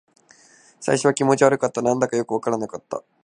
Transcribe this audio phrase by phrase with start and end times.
[0.79, 1.83] 最初は気持ち悪かった。
[1.83, 3.03] 何だかよくわからなかった。